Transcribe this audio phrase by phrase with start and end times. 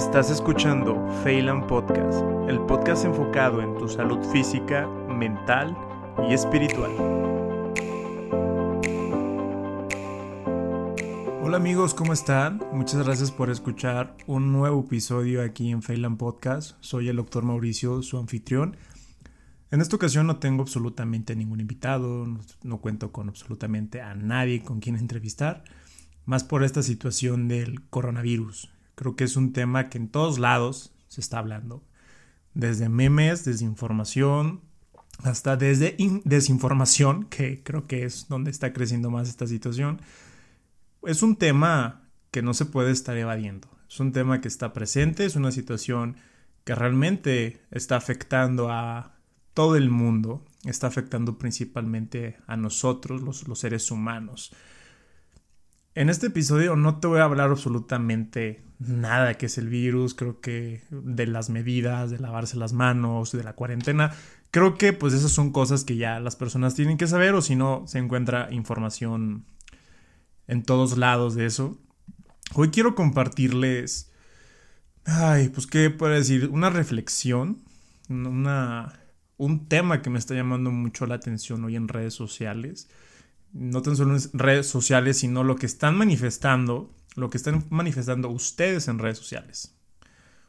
[0.00, 5.76] Estás escuchando Phelan Podcast, el podcast enfocado en tu salud física, mental
[6.26, 6.90] y espiritual.
[11.42, 12.62] Hola amigos, ¿cómo están?
[12.72, 16.78] Muchas gracias por escuchar un nuevo episodio aquí en Phelan Podcast.
[16.80, 18.78] Soy el doctor Mauricio, su anfitrión.
[19.70, 22.26] En esta ocasión no tengo absolutamente ningún invitado,
[22.62, 25.62] no, cuento con absolutamente a nadie con quien entrevistar,
[26.24, 28.70] más por esta situación del coronavirus.
[29.00, 31.82] Creo que es un tema que en todos lados se está hablando.
[32.52, 34.60] Desde memes, desde información,
[35.22, 35.96] hasta desde
[36.26, 40.02] desinformación, que creo que es donde está creciendo más esta situación.
[41.02, 43.68] Es un tema que no se puede estar evadiendo.
[43.88, 46.16] Es un tema que está presente, es una situación
[46.64, 49.14] que realmente está afectando a
[49.54, 54.52] todo el mundo, está afectando principalmente a nosotros, los, los seres humanos.
[55.94, 60.40] En este episodio no te voy a hablar absolutamente nada que es el virus, creo
[60.40, 64.12] que de las medidas, de lavarse las manos, de la cuarentena.
[64.50, 67.54] Creo que pues esas son cosas que ya las personas tienen que saber o si
[67.54, 69.44] no se encuentra información
[70.48, 71.78] en todos lados de eso.
[72.54, 74.10] Hoy quiero compartirles,
[75.04, 77.62] ay, pues qué puedo decir, una reflexión,
[78.08, 78.98] una,
[79.36, 82.88] un tema que me está llamando mucho la atención hoy en redes sociales
[83.52, 88.28] no tan solo en redes sociales, sino lo que están manifestando, lo que están manifestando
[88.28, 89.76] ustedes en redes sociales.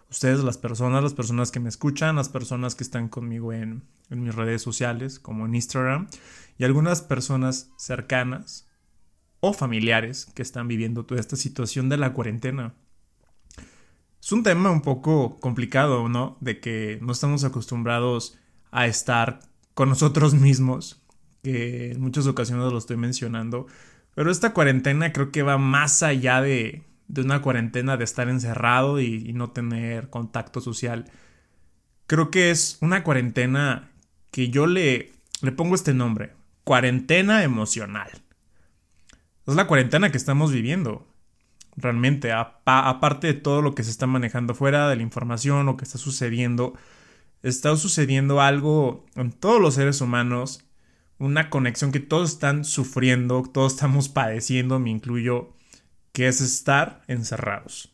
[0.09, 4.35] Ustedes, las personas, las personas que me escuchan, las personas que están conmigo en, mis
[4.35, 6.07] redes sociales, como en Instagram,
[6.57, 8.67] y algunas personas cercanas
[9.39, 12.73] o familiares que están viviendo toda esta situación de la cuarentena.
[14.21, 16.37] Es un tema un poco complicado, ¿no?
[16.41, 18.37] De que no estamos acostumbrados
[18.69, 19.39] a estar
[19.73, 21.01] con nosotros mismos,
[21.41, 23.67] que en muchas ocasiones lo estoy mencionando,
[24.15, 29.01] pero esta cuarentena creo que va más allá de, de una cuarentena de estar encerrado
[29.01, 31.11] y, no tener contacto social.
[32.07, 33.91] Creo que es una cuarentena
[34.31, 38.09] que yo le, le pongo este nombre, cuarentena emocional.
[39.45, 41.05] Es la cuarentena que estamos viviendo.
[41.75, 45.83] Realmente, aparte de todo lo que se está manejando fuera de la información, lo que
[45.83, 46.75] está sucediendo,
[47.43, 50.63] está sucediendo algo en todos los seres humanos
[51.21, 55.53] una conexión que todos están sufriendo, todos estamos padeciendo, me incluyo,
[56.13, 57.93] que es estar encerrados.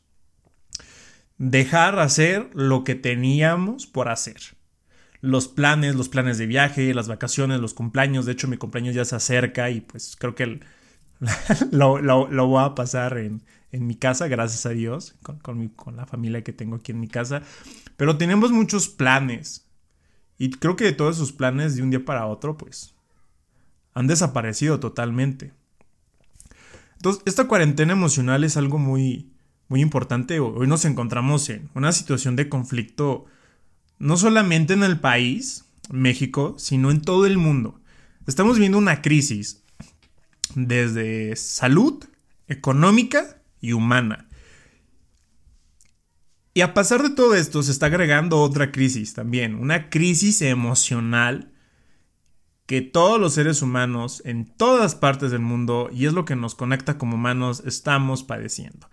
[1.38, 4.38] Dejar hacer lo que teníamos por hacer.
[5.20, 8.26] Los planes, los planes de viaje, las vacaciones, los cumpleaños.
[8.26, 10.62] De hecho, mi cumpleaños ya se acerca y pues creo que
[11.72, 16.54] lo, voy a pasar en, mi casa, gracias a Dios, con, con la familia que
[16.54, 17.42] tengo aquí en mi casa.
[17.98, 19.68] Pero tenemos muchos planes.
[20.38, 22.97] Y creo que de todos esos planes, de un día para otro, pues
[23.98, 25.54] han desaparecido totalmente.
[26.98, 29.32] Entonces, esta cuarentena emocional es algo muy,
[29.70, 30.40] muy importante.
[30.40, 33.26] Hoy nos encontramos en una situación de conflicto,
[33.98, 37.82] no solamente en el país, México, sino en todo el mundo.
[38.28, 39.64] Estamos viendo una crisis
[40.54, 42.06] desde salud,
[42.48, 44.28] económica y humana.
[46.54, 51.52] Y a pesar de todo esto, se está agregando otra crisis también, una crisis emocional
[52.68, 56.54] que todos los seres humanos en todas partes del mundo, y es lo que nos
[56.54, 58.90] conecta como humanos, estamos padeciendo.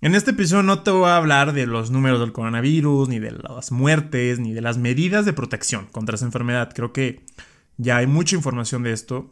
[0.00, 3.32] En este episodio no te voy a hablar de los números del coronavirus, ni de
[3.32, 6.72] las muertes, ni de las medidas de protección contra esa enfermedad.
[6.74, 7.24] Creo que
[7.76, 9.30] ya hay mucha información de esto.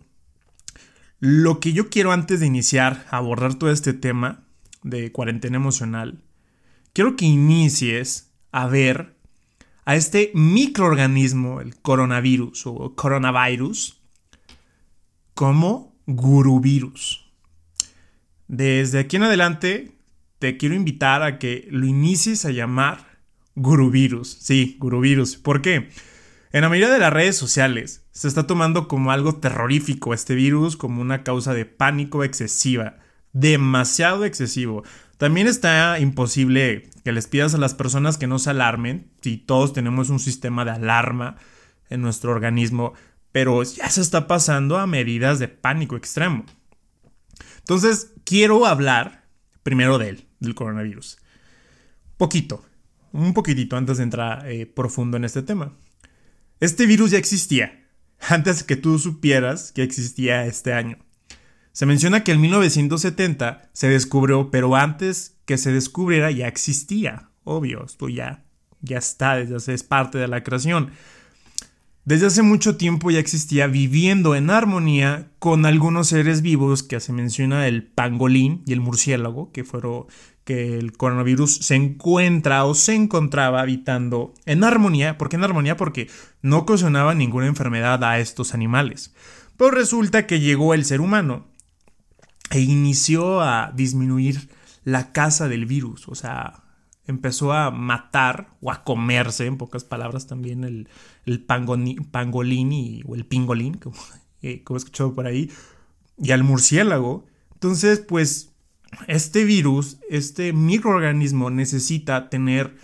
[1.18, 4.44] Lo que yo quiero antes de iniciar a abordar todo este tema
[4.82, 6.20] de cuarentena emocional,
[6.92, 9.15] quiero que inicies a ver
[9.86, 14.02] a este microorganismo, el coronavirus o coronavirus,
[15.32, 17.24] como guruvirus.
[18.48, 19.92] Desde aquí en adelante
[20.40, 23.20] te quiero invitar a que lo inicies a llamar
[23.54, 24.36] guruvirus.
[24.40, 25.36] Sí, guruvirus.
[25.36, 25.88] ¿Por qué?
[26.52, 30.76] En la mayoría de las redes sociales se está tomando como algo terrorífico este virus,
[30.76, 32.98] como una causa de pánico excesiva,
[33.32, 34.82] demasiado excesivo.
[35.18, 39.72] También está imposible que les pidas a las personas que no se alarmen, si todos
[39.72, 41.36] tenemos un sistema de alarma
[41.88, 42.92] en nuestro organismo,
[43.32, 46.44] pero ya se está pasando a medidas de pánico extremo.
[47.58, 49.24] Entonces, quiero hablar
[49.62, 51.18] primero del coronavirus.
[52.16, 52.64] Poquito,
[53.12, 55.72] un poquitito antes de entrar eh, profundo en este tema.
[56.60, 57.86] Este virus ya existía,
[58.20, 60.98] antes que tú supieras que existía este año.
[61.76, 67.28] Se menciona que en 1970 se descubrió, pero antes que se descubriera ya existía.
[67.44, 68.44] Obvio, esto ya,
[68.80, 70.92] ya está, ya es parte de la creación.
[72.06, 77.12] desde hace mucho tiempo ya existía viviendo en armonía con algunos seres vivos que se
[77.12, 80.06] menciona el pangolín y el murciélago, que fueron
[80.44, 85.18] que el coronavirus se encuentra o se encontraba habitando en armonía.
[85.18, 85.76] ¿Por qué en armonía?
[85.76, 86.08] Porque
[86.40, 89.14] no ocasionaba ninguna enfermedad a estos animales.
[89.58, 91.54] Pero resulta que llegó el ser humano
[92.56, 94.48] e inició a disminuir
[94.82, 96.64] la casa del virus, o sea,
[97.06, 100.88] empezó a matar o a comerse, en pocas palabras también, el,
[101.26, 103.96] el pangolín o el pingolín, como,
[104.40, 105.50] eh, como he escuchado por ahí,
[106.16, 107.26] y al murciélago.
[107.52, 108.54] Entonces, pues,
[109.06, 112.74] este virus, este microorganismo necesita tener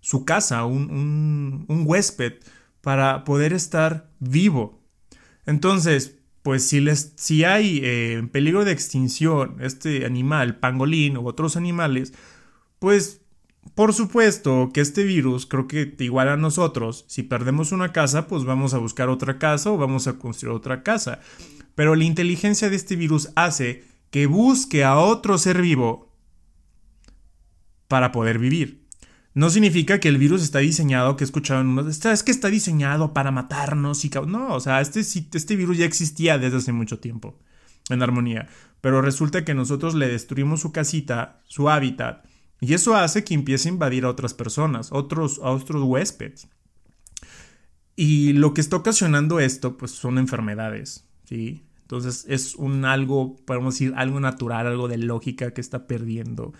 [0.00, 2.38] su casa, un, un huésped,
[2.80, 4.80] para poder estar vivo.
[5.44, 11.26] Entonces, pues si, les, si hay eh, en peligro de extinción este animal, pangolín u
[11.26, 12.12] otros animales,
[12.78, 13.20] pues
[13.74, 18.44] por supuesto que este virus creo que igual a nosotros, si perdemos una casa, pues
[18.44, 21.20] vamos a buscar otra casa o vamos a construir otra casa.
[21.74, 26.10] Pero la inteligencia de este virus hace que busque a otro ser vivo
[27.86, 28.79] para poder vivir.
[29.32, 32.48] No significa que el virus está diseñado, que he escuchado en unos, es que está
[32.48, 34.10] diseñado para matarnos y...
[34.26, 37.38] No, o sea, este, este virus ya existía desde hace mucho tiempo,
[37.90, 38.48] en armonía.
[38.80, 42.24] Pero resulta que nosotros le destruimos su casita, su hábitat,
[42.60, 46.48] y eso hace que empiece a invadir a otras personas, otros, a otros huéspedes.
[47.96, 51.64] Y lo que está ocasionando esto, pues son enfermedades, ¿sí?
[51.82, 56.52] Entonces es un algo, podemos decir, algo natural, algo de lógica que está perdiendo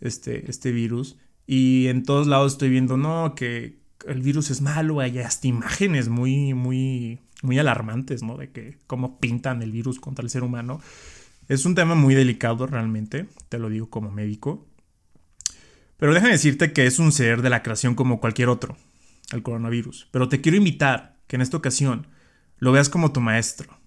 [0.00, 1.16] este, este virus.
[1.46, 6.08] Y en todos lados estoy viendo, no, que el virus es malo, hay hasta imágenes
[6.08, 8.36] muy, muy, muy alarmantes, ¿no?
[8.36, 10.80] De que cómo pintan el virus contra el ser humano.
[11.48, 14.66] Es un tema muy delicado realmente, te lo digo como médico.
[15.96, 18.76] Pero déjame decirte que es un ser de la creación como cualquier otro,
[19.32, 20.08] el coronavirus.
[20.10, 22.06] Pero te quiero invitar que en esta ocasión
[22.58, 23.78] lo veas como tu maestro.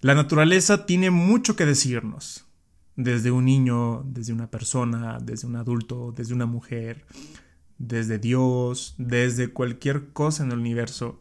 [0.00, 2.46] La naturaleza tiene mucho que decirnos
[2.96, 7.04] desde un niño, desde una persona, desde un adulto, desde una mujer,
[7.78, 11.20] desde Dios, desde cualquier cosa en el universo.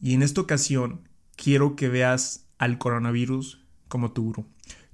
[0.00, 4.46] Y en esta ocasión quiero que veas al coronavirus como tu gurú.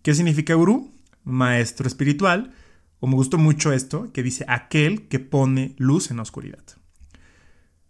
[0.02, 0.92] ¿Qué significa gurú?
[1.24, 2.52] Maestro espiritual.
[3.02, 6.62] O me gustó mucho esto, que dice aquel que pone luz en la oscuridad.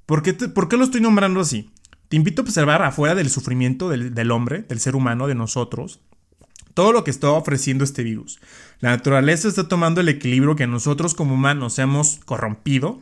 [0.07, 1.71] ¿Por qué, ¿Por qué lo estoy nombrando así?
[2.09, 6.01] Te invito a observar afuera del sufrimiento del hombre, del ser humano, de nosotros,
[6.75, 8.41] todo lo que está ofreciendo este virus.
[8.81, 13.01] La naturaleza está tomando el equilibrio que nosotros como humanos hemos corrompido.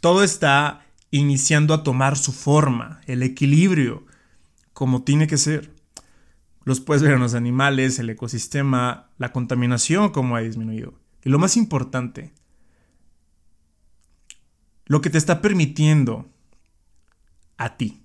[0.00, 4.06] Todo está iniciando a tomar su forma, el equilibrio,
[4.72, 5.72] como tiene que ser.
[6.64, 10.94] Los puedes ver en los animales, el ecosistema, la contaminación como ha disminuido.
[11.24, 12.32] Y lo más importante,
[14.86, 16.28] lo que te está permitiendo
[17.56, 18.02] a ti,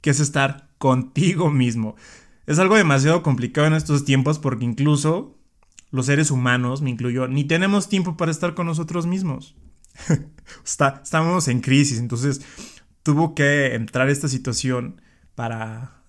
[0.00, 1.96] que es estar contigo mismo.
[2.46, 5.38] Es algo demasiado complicado en estos tiempos porque incluso
[5.90, 9.54] los seres humanos, me incluyo, ni tenemos tiempo para estar con nosotros mismos.
[10.64, 12.42] estamos en crisis, entonces
[13.02, 15.00] tuvo que entrar esta situación
[15.34, 16.02] para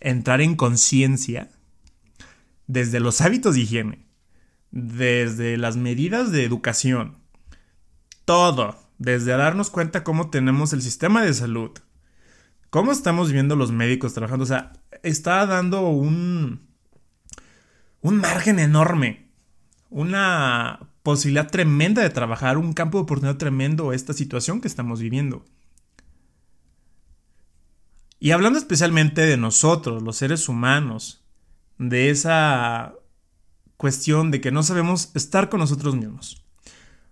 [0.00, 1.50] entrar en conciencia
[2.66, 4.06] desde los hábitos de higiene,
[4.70, 7.18] desde las medidas de educación,
[8.24, 11.70] todo, desde darnos cuenta cómo tenemos el sistema de salud,
[12.70, 14.72] cómo estamos viendo los médicos trabajando, o sea,
[15.02, 16.68] está dando un,
[18.00, 19.28] un margen enorme,
[19.90, 25.44] una posibilidad tremenda de trabajar, un campo de oportunidad tremendo esta situación que estamos viviendo.
[28.20, 31.24] Y hablando especialmente de nosotros, los seres humanos,
[31.78, 32.94] de esa
[33.76, 36.42] cuestión de que no sabemos estar con nosotros mismos.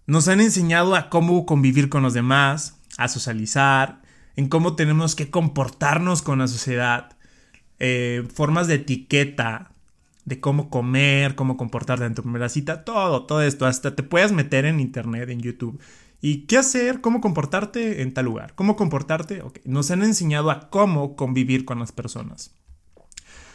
[0.06, 4.02] Nos han enseñado a cómo convivir con los demás, a socializar,
[4.36, 7.16] en cómo tenemos que comportarnos con la sociedad,
[7.78, 9.72] eh, formas de etiqueta,
[10.24, 13.66] de cómo comer, cómo comportarte en tu primera cita, todo, todo esto.
[13.66, 15.80] Hasta te puedes meter en internet, en YouTube.
[16.20, 17.00] ¿Y qué hacer?
[17.00, 18.54] ¿Cómo comportarte en tal lugar?
[18.54, 19.42] ¿Cómo comportarte?
[19.64, 22.54] Nos han enseñado a cómo convivir con las personas.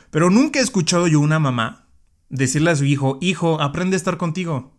[0.09, 1.87] Pero nunca he escuchado yo una mamá
[2.29, 4.71] decirle a su hijo, hijo, aprende a estar contigo.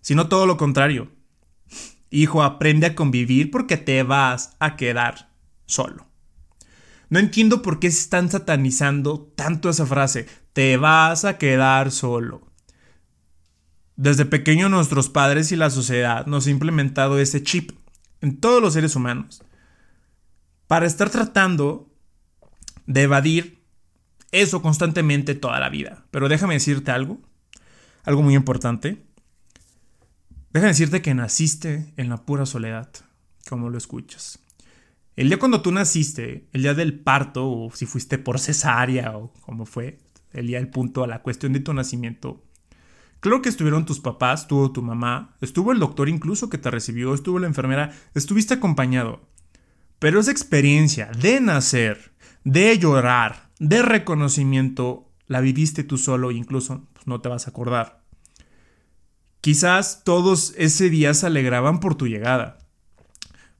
[0.00, 1.08] Sino todo lo contrario.
[2.10, 5.30] Hijo, aprende a convivir porque te vas a quedar
[5.66, 6.06] solo.
[7.08, 10.26] No entiendo por qué se están satanizando tanto esa frase.
[10.52, 12.42] Te vas a quedar solo.
[13.96, 17.72] Desde pequeño nuestros padres y la sociedad nos han implementado ese chip
[18.20, 19.42] en todos los seres humanos
[20.66, 21.88] para estar tratando
[22.86, 23.62] de evadir
[24.32, 26.04] eso constantemente toda la vida.
[26.10, 27.20] Pero déjame decirte algo,
[28.04, 29.05] algo muy importante.
[30.56, 32.88] Déjame decirte que naciste en la pura soledad,
[33.46, 34.38] como lo escuchas
[35.14, 39.34] El día cuando tú naciste, el día del parto, o si fuiste por cesárea, o
[39.42, 39.98] como fue,
[40.32, 42.42] el día del punto a la cuestión de tu nacimiento,
[43.20, 47.12] Claro que estuvieron tus papás, estuvo tu mamá, estuvo el doctor incluso que te recibió,
[47.12, 49.28] estuvo la enfermera, estuviste acompañado.
[49.98, 56.88] Pero esa experiencia de nacer, de llorar, de reconocimiento, la viviste tú solo e incluso
[56.94, 58.05] pues, no te vas a acordar.
[59.46, 62.58] Quizás todos ese día se alegraban por tu llegada,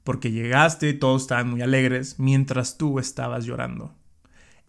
[0.03, 3.95] porque llegaste, todos estaban muy alegres, mientras tú estabas llorando.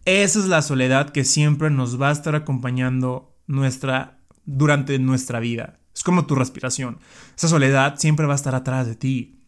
[0.05, 5.81] Esa es la soledad que siempre nos va a estar acompañando nuestra durante nuestra vida.
[5.93, 6.99] Es como tu respiración.
[7.35, 9.41] Esa soledad siempre va a estar atrás de ti.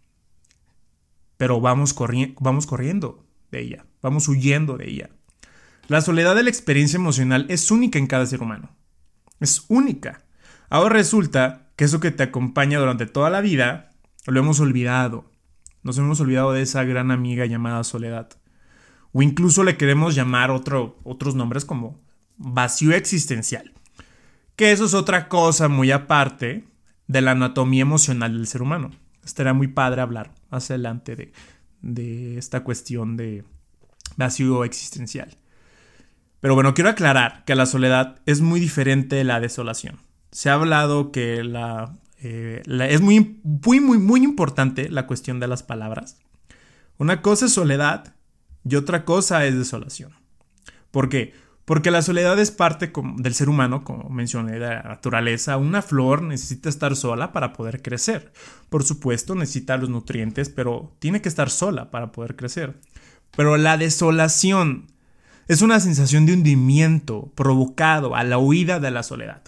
[1.38, 1.96] Pero vamos,
[2.42, 5.10] vamos corriendo de ella, vamos huyendo de ella.
[5.88, 8.76] La soledad de la experiencia emocional es única en cada ser humano.
[9.40, 10.26] Es única.
[10.72, 13.92] Ahora resulta que eso que te acompaña durante toda la vida
[14.26, 15.30] lo hemos olvidado.
[15.84, 18.30] Nos hemos olvidado de esa gran amiga llamada soledad.
[19.12, 22.00] O incluso le queremos llamar otro, otros nombres como
[22.38, 23.74] vacío existencial.
[24.56, 26.64] Que eso es otra cosa muy aparte
[27.06, 28.92] de la anatomía emocional del ser humano.
[29.26, 31.34] Estaría muy padre hablar más adelante de,
[31.82, 33.44] de esta cuestión de
[34.16, 35.38] vacío existencial.
[36.40, 40.00] Pero bueno, quiero aclarar que la soledad es muy diferente de la desolación.
[40.32, 45.48] Se ha hablado que la, eh, es muy, muy, muy, muy importante la cuestión de
[45.48, 46.18] las palabras.
[46.98, 48.16] Una cosa es soledad
[48.64, 50.12] y otra cosa es desolación.
[50.92, 51.34] ¿Por qué?
[51.66, 55.58] Porque la soledad es parte del ser humano, como mencioné, de la naturaleza.
[55.58, 58.34] Una flor necesita estar sola para poder crecer.
[58.70, 62.80] Por supuesto, necesita los nutrientes, pero tiene que estar sola para poder crecer.
[63.36, 64.88] Pero la desolación
[65.48, 69.42] es una sensación de hundimiento provocado a la huida de la soledad.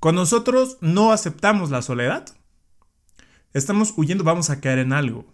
[0.00, 2.24] Cuando nosotros no aceptamos la soledad,
[3.52, 5.26] estamos huyendo, vamos a caer en algo.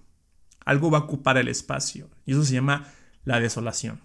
[0.64, 2.10] Algo va a ocupar el espacio.
[2.26, 2.88] Y eso se llama
[3.24, 4.00] la desolación.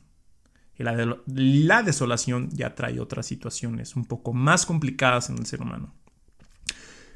[0.77, 5.95] Y la, desolación ya trae otras situaciones un poco más complicadas en el ser humano.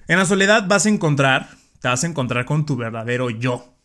[0.08, 1.50] En la soledad vas a encontrar,
[1.80, 3.76] te vas a encontrar con tu verdadero yo,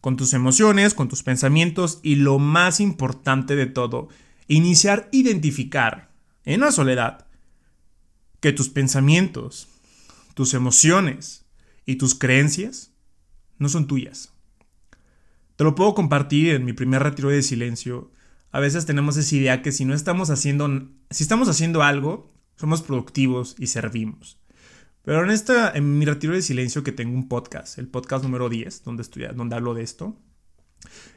[0.00, 4.08] con tus emociones, con tus pensamientos y lo más importante de todo,
[4.48, 6.10] iniciar identificar
[6.44, 7.25] en la soledad
[8.46, 9.66] que tus pensamientos,
[10.34, 11.46] tus emociones
[11.84, 12.92] y tus creencias
[13.58, 14.34] no son tuyas.
[15.56, 18.12] Te lo puedo compartir en mi primer retiro de silencio
[18.52, 22.82] a veces tenemos esa idea que si no estamos haciendo, si estamos haciendo algo, somos
[22.82, 24.38] productivos y servimos.
[25.02, 28.48] Pero en esta, en mi retiro de silencio que tengo un podcast, el podcast número
[28.48, 30.22] 10, donde, estoy, donde hablo de esto.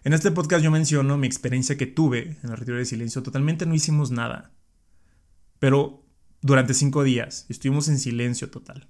[0.03, 3.21] En este podcast yo menciono mi experiencia que tuve en el retiro de silencio.
[3.21, 4.51] Totalmente no hicimos nada.
[5.59, 6.08] Pero
[6.41, 8.87] durante cinco días estuvimos en silencio total.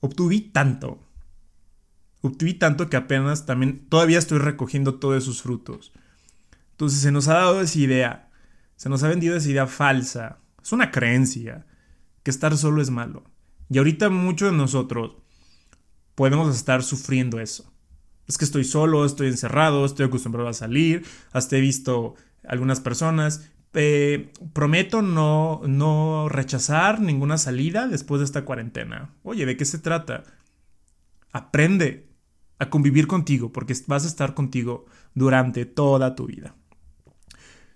[0.00, 1.04] Obtuví tanto.
[2.20, 5.92] Obtuví tanto que apenas también todavía estoy recogiendo todos esos frutos.
[6.72, 8.30] Entonces se nos ha dado esa idea,
[8.76, 11.66] se nos ha vendido esa idea falsa, es una creencia,
[12.22, 13.24] que estar solo es malo.
[13.70, 15.16] Y ahorita muchos de nosotros
[16.14, 17.72] podemos estar sufriendo eso.
[18.26, 22.14] Es que estoy solo, estoy encerrado, estoy acostumbrado a salir, hasta he visto
[22.46, 23.48] algunas personas.
[23.74, 29.14] Eh, prometo no, no rechazar ninguna salida después de esta cuarentena.
[29.22, 30.24] Oye, ¿de qué se trata?
[31.32, 32.08] Aprende
[32.58, 36.54] a convivir contigo porque vas a estar contigo durante toda tu vida.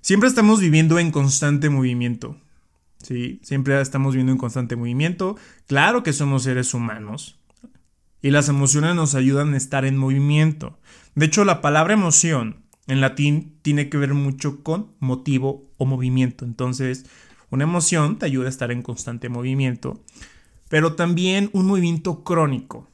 [0.01, 2.37] Siempre estamos viviendo en constante movimiento.
[2.99, 5.37] Sí, siempre estamos viviendo en constante movimiento.
[5.67, 7.39] Claro que somos seres humanos.
[8.21, 10.79] Y las emociones nos ayudan a estar en movimiento.
[11.15, 16.45] De hecho, la palabra emoción en latín tiene que ver mucho con motivo movimiento.
[16.45, 17.07] Entonces,
[17.51, 20.01] una emoción te ayuda a estar en constante movimiento.
[20.69, 22.89] Pero también un movimiento crónico.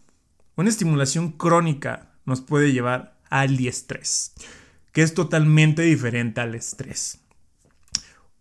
[0.56, 4.34] Una estimulación crónica nos puede llevar al diestrés
[4.98, 7.20] que es totalmente diferente al estrés.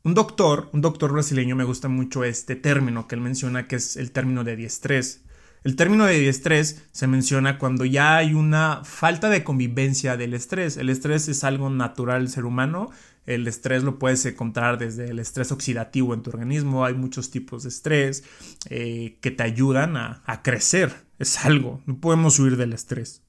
[0.04, 3.96] Un doctor, un doctor brasileño, me gusta mucho este término que él menciona, que es
[3.96, 5.24] el término de diestrés.
[5.64, 10.78] El término de diestrés se menciona cuando ya hay una falta de convivencia del estrés.
[10.78, 12.90] El estrés es algo natural del ser humano.
[13.28, 16.86] El estrés lo puedes encontrar desde el estrés oxidativo en tu organismo.
[16.86, 18.24] Hay muchos tipos de estrés
[18.70, 20.94] eh, que te ayudan a, crecer.
[21.20, 21.82] Es algo.
[21.86, 23.24] No podemos huir del estrés.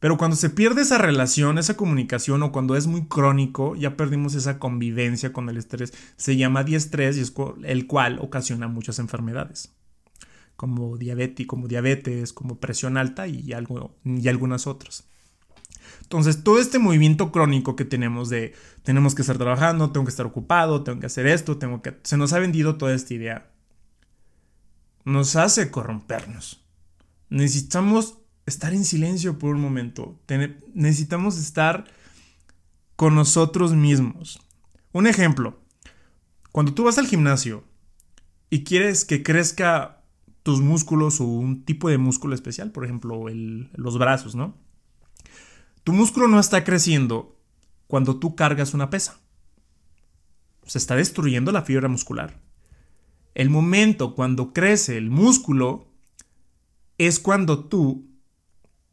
[0.00, 4.34] Pero cuando se pierde esa relación, esa comunicación o cuando es muy crónico, ya perdimos
[4.34, 5.92] esa convivencia con el estrés.
[6.16, 7.34] Se llama diestrés y es
[7.64, 9.74] el cual ocasiona muchas enfermedades,
[10.56, 15.06] como diabetes, como diabetes, como presión alta y, algo, y algunas otras.
[16.02, 20.26] Entonces, todo este movimiento crónico que tenemos de tenemos que estar trabajando, tengo que estar
[20.26, 23.50] ocupado, tengo que hacer esto, tengo que se nos ha vendido toda esta idea.
[25.04, 26.64] Nos hace corrompernos.
[27.28, 30.20] Necesitamos estar en silencio por un momento.
[30.74, 31.84] necesitamos estar
[32.94, 34.40] con nosotros mismos.
[34.92, 35.60] Un ejemplo,
[36.52, 37.64] cuando tú vas al gimnasio
[38.48, 40.02] y quieres que crezca
[40.42, 43.26] tus músculos o un tipo de músculo especial, por ejemplo,
[43.74, 44.56] los brazos, ¿no?
[45.86, 47.36] Tu músculo no está creciendo
[47.86, 49.20] cuando tú cargas una pesa.
[50.64, 52.40] Se está destruyendo la fibra muscular.
[53.36, 55.86] El momento cuando crece el músculo
[56.98, 58.04] es cuando tú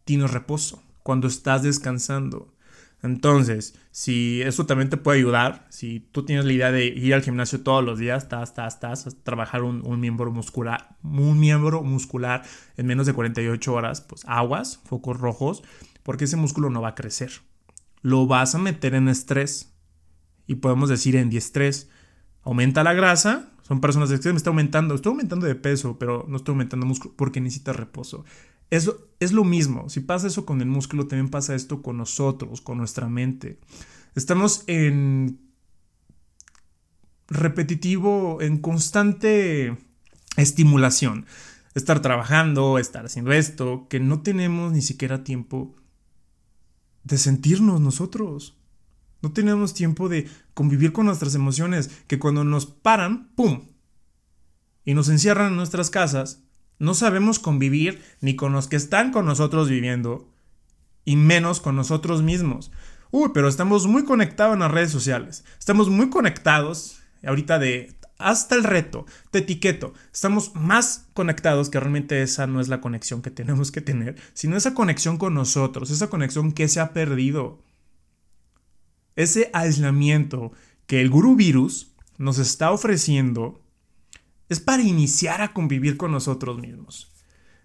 [0.05, 2.53] tienes reposo, cuando estás descansando.
[3.01, 7.23] Entonces, si eso también te puede ayudar, si tú tienes la idea de ir al
[7.23, 12.43] gimnasio todos los días, estás, estás, estás, trabajar un, miembro muscular, un miembro muscular
[12.77, 15.63] en menos de 48 horas, pues aguas, focos rojos,
[16.03, 17.31] porque ese músculo no va a crecer.
[18.01, 19.73] Lo vas a meter en estrés.
[20.45, 21.89] Y podemos decir en diestrés.
[22.43, 23.49] Aumenta la grasa.
[23.61, 24.93] Son personas que me está aumentando.
[24.93, 28.25] Estoy aumentando de peso, pero no estoy aumentando músculo porque necesita reposo.
[28.69, 29.89] Eso es lo mismo.
[29.89, 33.59] Si pasa eso con el músculo, también pasa esto con nosotros, con nuestra mente.
[34.15, 35.39] Estamos en
[37.27, 39.77] repetitivo, en constante
[40.35, 41.25] estimulación.
[41.73, 45.75] Estar trabajando, estar haciendo esto, que no tenemos ni siquiera tiempo
[47.03, 48.57] de sentirnos nosotros.
[49.21, 53.67] No tenemos tiempo de convivir con nuestras emociones, que cuando nos paran, ¡pum!
[54.85, 56.43] Y nos encierran en nuestras casas,
[56.79, 60.29] no sabemos convivir ni con los que están con nosotros viviendo,
[61.05, 62.71] y menos con nosotros mismos.
[63.11, 65.45] Uy, pero estamos muy conectados en las redes sociales.
[65.59, 69.93] Estamos muy conectados ahorita de hasta el reto, te etiqueto.
[70.13, 74.55] Estamos más conectados que realmente esa no es la conexión que tenemos que tener, sino
[74.55, 77.61] esa conexión con nosotros, esa conexión que se ha perdido.
[79.15, 80.51] Ese aislamiento
[80.87, 83.61] que el guru virus nos está ofreciendo
[84.49, 87.11] es para iniciar a convivir con nosotros mismos.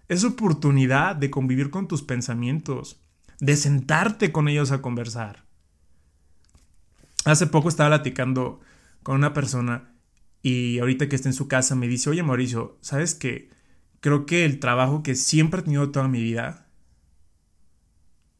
[0.07, 2.99] Es oportunidad de convivir con tus pensamientos,
[3.39, 5.45] de sentarte con ellos a conversar.
[7.25, 8.59] Hace poco estaba platicando
[9.03, 9.88] con una persona
[10.41, 13.49] y ahorita que está en su casa me dice, oye Mauricio, ¿sabes qué?
[13.99, 16.69] Creo que el trabajo que siempre he tenido toda mi vida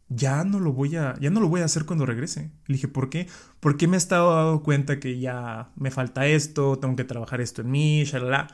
[0.10, 2.52] ya no lo voy a, ya no lo voy a hacer cuando regrese.
[2.65, 3.28] Le dije, ¿por qué?
[3.60, 7.62] Porque me he estado dando cuenta que ya me falta esto, tengo que trabajar esto
[7.62, 8.47] en mí, shalala.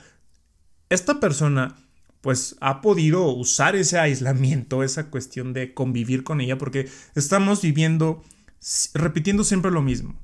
[0.89, 1.75] Esta persona,
[2.21, 8.21] pues, ha podido usar ese aislamiento, esa cuestión de convivir con ella, porque estamos viviendo,
[8.93, 10.19] repitiendo siempre lo mismo.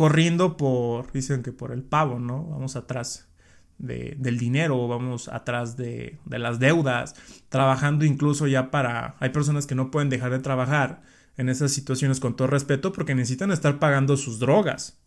[0.00, 2.44] Corriendo por, dicen que por el pavo, ¿no?
[2.44, 3.28] Vamos atrás
[3.76, 7.16] del dinero, vamos atrás de, de, las deudas,
[7.50, 9.16] trabajando incluso ya para...
[9.20, 11.02] Hay personas que no pueden dejar de trabajar
[11.36, 14.98] en esas situaciones con todo respeto porque necesitan estar pagando sus drogas.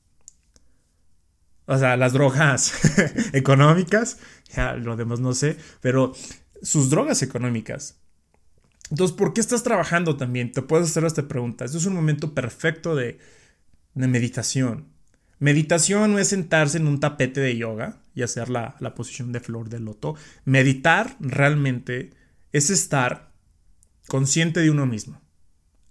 [1.65, 2.71] O sea, las drogas
[3.34, 4.19] económicas,
[4.56, 6.13] ya lo demás no sé, pero
[6.62, 7.99] sus drogas económicas.
[8.91, 10.51] Entonces, ¿por qué estás trabajando también?
[10.51, 11.65] Te puedes hacer esta pregunta.
[11.65, 13.17] Esto es un momento perfecto de,
[13.93, 14.93] de meditación.
[15.39, 19.69] Meditación no es sentarse en un tapete de yoga y hacer la, posición de flor
[19.69, 20.15] de loto.
[20.45, 22.12] Meditar realmente
[22.51, 23.34] es estar
[24.08, 25.21] consciente de uno mismo.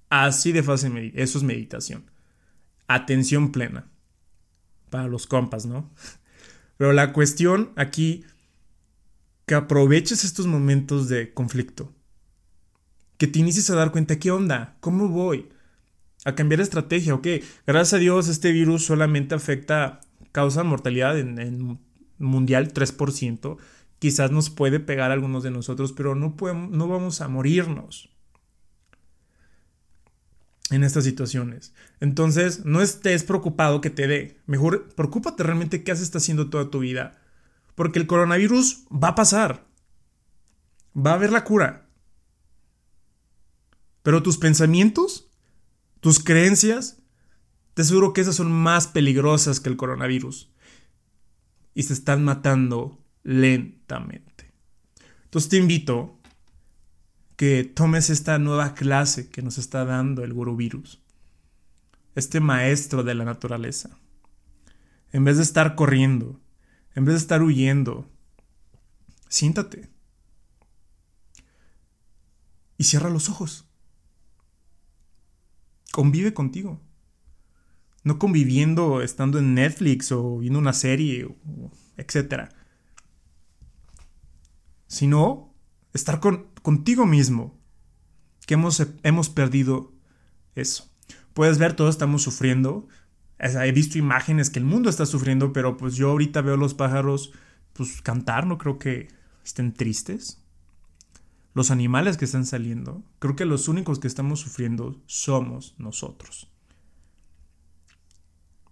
[0.08, 2.10] Así de fácil, eso es meditación.
[2.86, 3.90] Atención plena.
[4.90, 5.90] Para los compas, ¿no?
[6.78, 8.24] Pero la cuestión aquí,
[9.46, 11.94] que aproveches estos momentos de conflicto.
[13.18, 14.76] Que te inicies a dar cuenta, ¿qué onda?
[14.80, 15.48] ¿Cómo voy?
[16.24, 17.26] A cambiar estrategia, ok,
[17.66, 21.80] gracias a Dios este virus solamente afecta, causa mortalidad en,
[22.18, 23.56] mundial 3%,
[23.98, 28.10] quizás nos puede pegar a algunos de nosotros, pero no, podemos, no vamos a morirnos
[30.70, 31.74] en estas situaciones.
[32.00, 36.70] Entonces, no estés preocupado que te dé, mejor preocúpate realmente qué has estado haciendo toda
[36.70, 37.20] tu vida,
[37.74, 39.66] porque el coronavirus va a pasar,
[40.96, 41.88] va a haber la cura,
[44.04, 45.31] pero tus pensamientos
[46.02, 46.98] tus creencias,
[47.74, 50.50] te aseguro que esas son más peligrosas que el coronavirus.
[51.74, 54.52] Y se están matando lentamente.
[55.22, 56.18] Entonces te invito
[57.36, 61.00] que tomes esta nueva clase que nos está dando el Guru Virus.
[62.16, 63.96] Este maestro de la naturaleza.
[65.12, 66.40] En vez de estar corriendo,
[66.96, 68.10] en vez de estar huyendo,
[69.28, 69.88] siéntate.
[72.76, 73.71] Y cierra los ojos
[75.92, 76.80] convive contigo.
[78.02, 81.28] No conviviendo estando en Netflix o viendo una serie,
[81.96, 82.48] etc.
[84.88, 85.54] Sino
[85.92, 87.56] estar con, contigo mismo.
[88.44, 89.92] Que hemos, hemos perdido
[90.56, 90.90] eso.
[91.32, 92.88] Puedes ver, todos estamos sufriendo.
[93.38, 97.32] He visto imágenes que el mundo está sufriendo, pero pues yo ahorita veo los pájaros
[97.72, 99.08] pues cantar, no creo que
[99.44, 100.41] estén tristes.
[101.54, 103.02] Los animales que están saliendo.
[103.18, 106.50] Creo que los únicos que estamos sufriendo somos nosotros.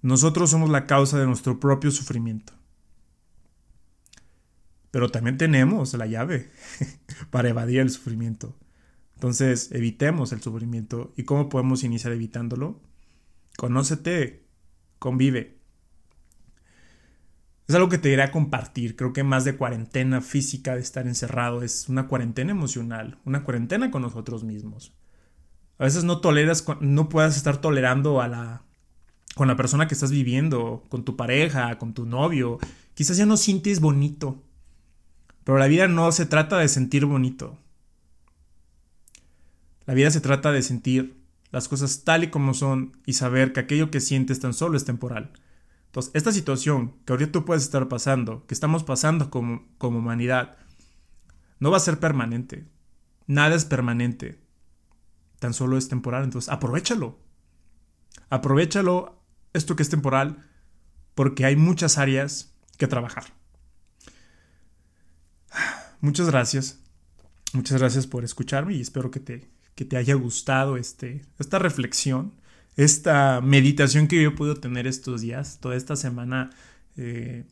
[0.03, 2.55] Nosotros somos la causa de nuestro propio sufrimiento.
[4.90, 6.51] Pero también tenemos la llave
[7.31, 8.57] para evadir el sufrimiento.
[9.14, 11.12] Entonces, evitemos el sufrimiento.
[11.16, 12.81] ¿Y cómo podemos iniciar evitándolo?
[13.57, 14.47] Conócete,
[14.99, 15.60] convive.
[17.71, 18.97] Es algo que te iré a compartir.
[18.97, 23.93] Creo que más de cuarentena física de estar encerrado es una cuarentena emocional, una cuarentena
[23.93, 24.93] con nosotros mismos.
[25.79, 28.65] A veces no toleras, no puedas estar tolerando a la
[29.37, 32.59] con la persona que estás viviendo, con tu pareja, con tu novio.
[32.95, 34.43] Quizás ya no sientes bonito.
[35.45, 37.57] Pero la vida no se trata de sentir bonito.
[39.87, 43.61] La vida se trata de sentir las cosas tal y como son y saber que
[43.61, 45.31] aquello que sientes tan solo es temporal.
[45.90, 50.57] Entonces, esta situación que ahorita tú puedes estar pasando, que estamos pasando como, como humanidad,
[51.59, 52.68] no va a ser permanente.
[53.26, 54.40] Nada es permanente.
[55.40, 56.22] Tan solo es temporal.
[56.22, 57.18] Entonces, aprovechalo.
[58.29, 59.20] Aprovechalo
[59.53, 60.48] esto que es temporal
[61.16, 63.24] porque hay muchas áreas que trabajar.
[66.00, 66.79] Muchas gracias.
[67.53, 72.39] Muchas gracias por escucharme y espero que te, que te haya gustado este, esta reflexión
[72.77, 76.51] esta meditación que yo he tener estos días, toda esta semana
[76.97, 77.45] eh,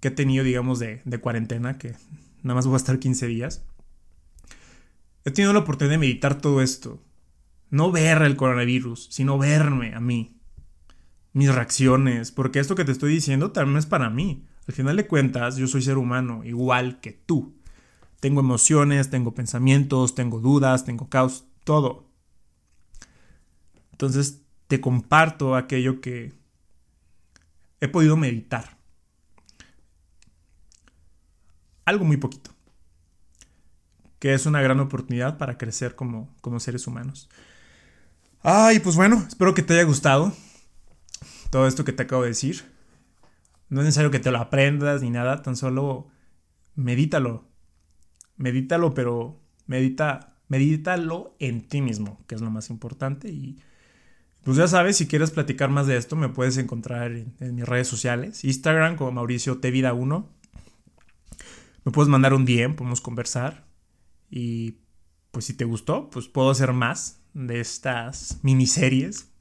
[0.00, 1.94] que he tenido, digamos, de, de, cuarentena, que
[2.42, 3.64] nada más voy a estar 15 días,
[5.24, 7.02] he tenido la oportunidad de meditar todo esto.
[7.70, 10.38] No ver el coronavirus, sino verme a mí,
[11.32, 14.44] mis reacciones, porque esto que te estoy diciendo también es para mí.
[14.68, 17.56] Al final de cuentas, yo soy ser humano, igual que tú.
[18.20, 22.05] Tengo emociones, tengo pensamientos, tengo dudas, tengo caos, todo.
[23.96, 26.34] Entonces te comparto aquello que
[27.80, 28.76] he podido meditar.
[31.86, 32.50] Algo muy poquito.
[34.18, 37.30] Que es una gran oportunidad para crecer como, como seres humanos.
[38.42, 40.34] Ay, pues bueno, espero que te haya gustado
[41.50, 42.70] todo esto que te acabo de decir.
[43.70, 46.08] No es necesario que te lo aprendas ni nada, tan solo
[46.74, 47.48] medítalo.
[48.36, 53.58] Medítalo, pero medita, medítalo en ti mismo, que es lo más importante y
[54.46, 57.88] pues ya sabes, si quieres platicar más de esto, me puedes encontrar en, mis redes
[57.88, 58.44] sociales.
[58.44, 60.28] Instagram como Mauricio Tevida 1.
[61.82, 63.66] Me puedes mandar un DM, podemos conversar.
[64.30, 64.76] Y
[65.32, 69.32] pues si te gustó, pues puedo hacer más de estas miniseries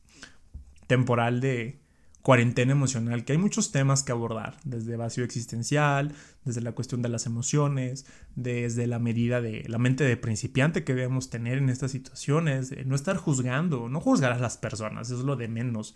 [0.87, 1.84] temporal de,
[2.25, 6.11] cuarentena emocional, que hay muchos temas que abordar, desde vacío existencial,
[6.43, 10.95] desde la cuestión de las emociones, desde la medida de la mente de principiante que
[10.95, 15.23] debemos tener en estas situaciones, no estar juzgando, no juzgar a las personas, eso es
[15.23, 15.95] lo de menos,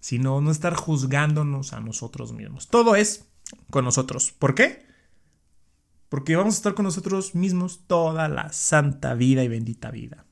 [0.00, 2.68] sino no estar juzgándonos a nosotros mismos.
[2.68, 3.26] Todo es
[3.68, 4.32] con nosotros.
[4.32, 4.86] ¿Por qué?
[6.08, 10.24] Porque vamos a estar con nosotros mismos toda la santa vida y bendita vida.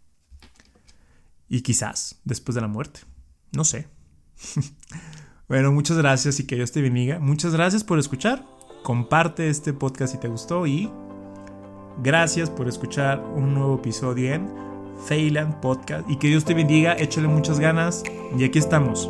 [1.51, 3.01] Y quizás después de la muerte.
[3.53, 3.89] No sé.
[5.49, 7.19] Bueno, muchas gracias y que Dios te bendiga.
[7.19, 8.45] Muchas gracias por escuchar.
[8.83, 10.91] Comparte este podcast si te gustó y
[12.03, 14.49] gracias por escuchar un nuevo episodio en
[15.07, 16.09] Feyland Podcast.
[16.09, 18.03] Y que Dios te bendiga, échale muchas ganas
[18.39, 19.09] y aquí estamos.